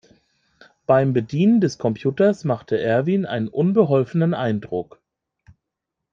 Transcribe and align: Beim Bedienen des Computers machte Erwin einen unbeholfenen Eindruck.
Beim 0.87 1.13
Bedienen 1.13 1.61
des 1.61 1.77
Computers 1.77 2.43
machte 2.43 2.79
Erwin 2.81 3.27
einen 3.27 3.47
unbeholfenen 3.49 4.33
Eindruck. 4.33 4.99